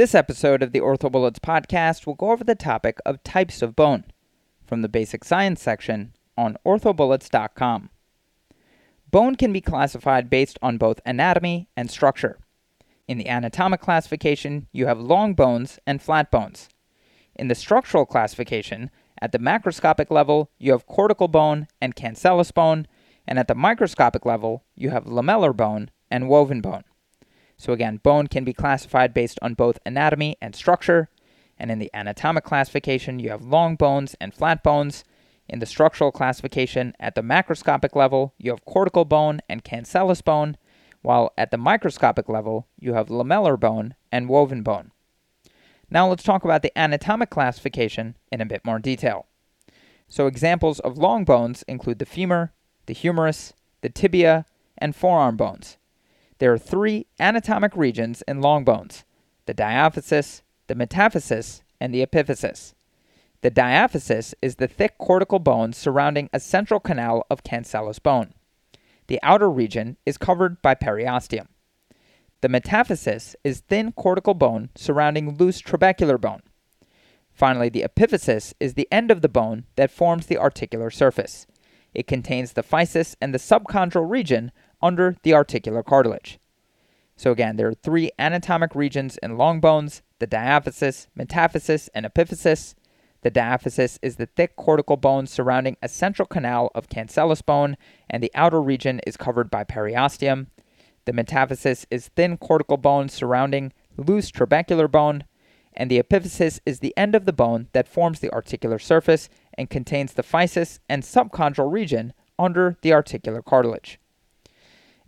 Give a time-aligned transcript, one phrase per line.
[0.00, 4.04] This episode of the OrthoBullets podcast will go over the topic of types of bone
[4.66, 7.90] from the basic science section on orthobullets.com.
[9.10, 12.38] Bone can be classified based on both anatomy and structure.
[13.08, 16.70] In the anatomic classification, you have long bones and flat bones.
[17.34, 18.90] In the structural classification,
[19.20, 22.86] at the macroscopic level, you have cortical bone and cancellous bone,
[23.28, 26.84] and at the microscopic level, you have lamellar bone and woven bone.
[27.60, 31.10] So again, bone can be classified based on both anatomy and structure.
[31.58, 35.04] And in the anatomic classification, you have long bones and flat bones.
[35.46, 40.56] In the structural classification, at the macroscopic level, you have cortical bone and cancellous bone,
[41.02, 44.90] while at the microscopic level, you have lamellar bone and woven bone.
[45.90, 49.26] Now let's talk about the anatomic classification in a bit more detail.
[50.08, 52.54] So examples of long bones include the femur,
[52.86, 53.52] the humerus,
[53.82, 54.46] the tibia,
[54.78, 55.76] and forearm bones.
[56.40, 59.04] There are three anatomic regions in long bones
[59.46, 62.74] the diaphysis, the metaphysis, and the epiphysis.
[63.42, 68.32] The diaphysis is the thick cortical bone surrounding a central canal of cancellous bone.
[69.08, 71.48] The outer region is covered by periosteum.
[72.40, 76.42] The metaphysis is thin cortical bone surrounding loose trabecular bone.
[77.30, 81.46] Finally, the epiphysis is the end of the bone that forms the articular surface.
[81.92, 84.52] It contains the physis and the subchondral region
[84.82, 86.38] under the articular cartilage.
[87.16, 92.74] So again, there are three anatomic regions in long bones the diaphysis, metaphysis, and epiphysis.
[93.22, 97.76] The diaphysis is the thick cortical bone surrounding a central canal of cancellous bone,
[98.08, 100.46] and the outer region is covered by periosteum.
[101.04, 105.24] The metaphysis is thin cortical bone surrounding loose trabecular bone,
[105.74, 109.68] and the epiphysis is the end of the bone that forms the articular surface and
[109.68, 113.99] contains the physis and subchondral region under the articular cartilage.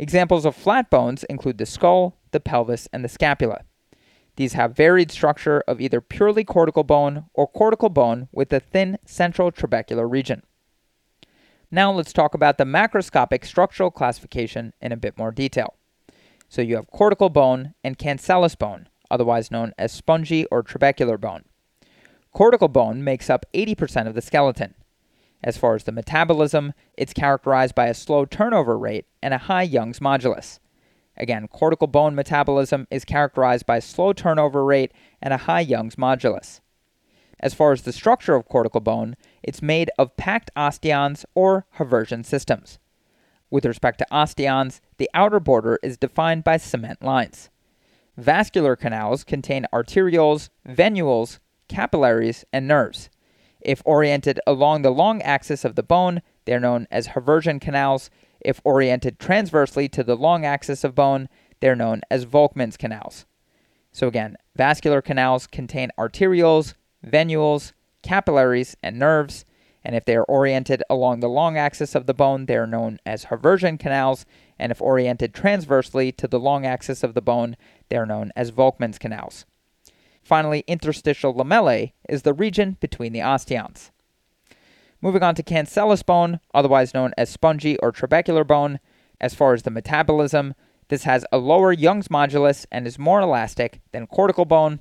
[0.03, 3.61] Examples of flat bones include the skull, the pelvis, and the scapula.
[4.35, 8.99] These have varied structure of either purely cortical bone or cortical bone with a thin
[9.05, 10.43] central trabecular region.
[11.71, 15.75] Now let's talk about the macroscopic structural classification in a bit more detail.
[16.49, 21.45] So you have cortical bone and cancellous bone, otherwise known as spongy or trabecular bone.
[22.33, 24.75] Cortical bone makes up 80% of the skeleton.
[25.45, 29.63] As far as the metabolism, it's characterized by a slow turnover rate and a high
[29.63, 30.61] Young's modulus.
[31.17, 35.97] Again, cortical bone metabolism is characterized by a slow turnover rate and a high Young's
[35.97, 36.61] modulus.
[37.41, 42.23] As far as the structure of cortical bone, it's made of packed osteons or Haversian
[42.23, 42.79] systems.
[43.51, 47.51] With respect to osteons, the outer border is defined by cement lines.
[48.17, 51.39] Vascular canals contain arterioles, venules,
[51.69, 53.11] capillaries, and nerves.
[53.65, 58.11] If oriented along the long axis of the bone, they are known as Haversian canals.
[58.41, 61.29] If oriented transversely to the long axis of bone,
[61.61, 63.25] they're known as Volkmann's canals.
[63.93, 66.75] So again, vascular canals contain arterioles,
[67.07, 69.45] venules, capillaries, and nerves,
[69.85, 72.99] and if they are oriented along the long axis of the bone, they are known
[73.05, 74.25] as Haversian canals,
[74.59, 77.57] and if oriented transversely to the long axis of the bone,
[77.89, 79.45] they are known as Volkmann's canals.
[80.23, 83.91] Finally, interstitial lamellae is the region between the osteons.
[85.01, 88.79] Moving on to cancellous bone, otherwise known as spongy or trabecular bone,
[89.21, 90.55] as far as the metabolism,
[90.89, 94.81] this has a lower Young's modulus and is more elastic than cortical bone.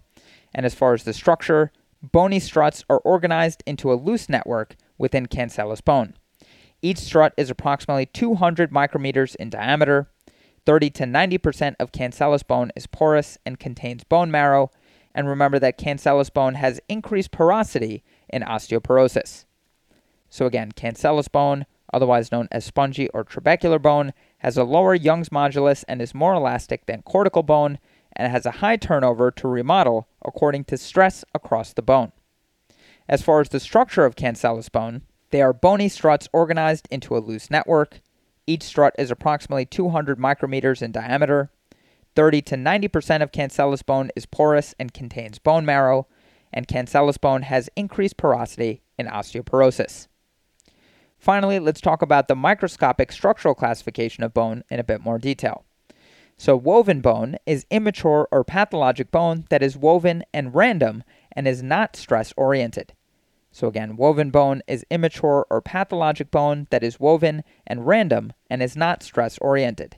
[0.54, 1.72] And as far as the structure,
[2.04, 6.16] bony struts are organized into a loose network within cancellous bone.
[6.82, 10.10] Each strut is approximately 200 micrometers in diameter.
[10.66, 14.70] 30 to 90% of cancellous bone is porous and contains bone marrow,
[15.14, 19.46] and remember that cancellous bone has increased porosity in osteoporosis.
[20.30, 25.30] So again, cancellous bone, otherwise known as spongy or trabecular bone, has a lower Young's
[25.30, 27.80] modulus and is more elastic than cortical bone
[28.14, 32.12] and has a high turnover to remodel according to stress across the bone.
[33.10, 35.02] As far as the structure of cancellous bone,
[35.32, 38.02] they are bony struts organized into a loose network.
[38.48, 41.52] Each strut is approximately 200 micrometers in diameter
[42.16, 46.08] 30 to 90% of cancellous bone is porous and contains bone marrow,
[46.54, 50.08] and cancellous bone has increased porosity in osteoporosis.
[51.18, 55.64] Finally, let's talk about the microscopic structural classification of bone in a bit more detail.
[56.36, 61.62] So, woven bone is immature or pathologic bone that is woven and random and is
[61.62, 62.94] not stress oriented.
[63.52, 68.64] So, again, woven bone is immature or pathologic bone that is woven and random and
[68.64, 69.98] is not stress oriented.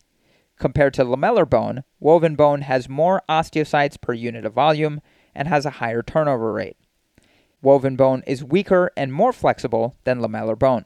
[0.57, 5.01] Compared to lamellar bone, woven bone has more osteocytes per unit of volume
[5.35, 6.77] and has a higher turnover rate.
[7.61, 10.85] Woven bone is weaker and more flexible than lamellar bone.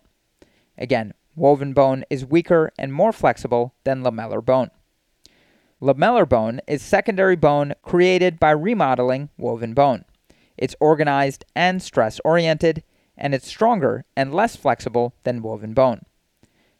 [0.77, 4.69] Again, woven bone is weaker and more flexible than lamellar bone.
[5.81, 10.05] Lamellar bone is secondary bone created by remodeling woven bone.
[10.57, 12.83] It's organized and stress oriented,
[13.15, 16.01] and it's stronger and less flexible than woven bone.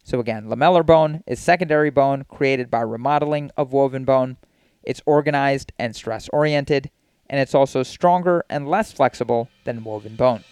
[0.08, 4.38] So, again, lamellar bone is secondary bone created by remodeling of woven bone.
[4.82, 6.90] It's organized and stress oriented,
[7.30, 10.46] and it's also stronger and less flexible than woven bone.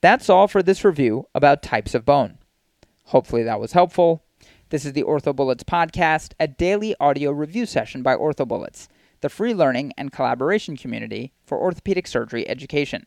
[0.00, 2.38] That's all for this review about types of bone.
[3.06, 4.22] Hopefully, that was helpful.
[4.68, 8.86] This is the OrthoBullets podcast, a daily audio review session by OrthoBullets,
[9.22, 13.06] the free learning and collaboration community for orthopedic surgery education.